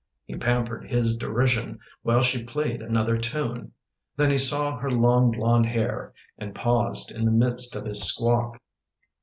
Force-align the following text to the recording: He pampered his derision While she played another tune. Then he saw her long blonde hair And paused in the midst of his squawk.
He 0.25 0.35
pampered 0.35 0.89
his 0.89 1.15
derision 1.15 1.77
While 2.01 2.23
she 2.23 2.43
played 2.43 2.81
another 2.81 3.19
tune. 3.19 3.73
Then 4.15 4.31
he 4.31 4.37
saw 4.39 4.77
her 4.79 4.89
long 4.89 5.29
blonde 5.29 5.67
hair 5.67 6.11
And 6.39 6.55
paused 6.55 7.11
in 7.11 7.23
the 7.25 7.31
midst 7.31 7.75
of 7.75 7.85
his 7.85 8.01
squawk. 8.03 8.57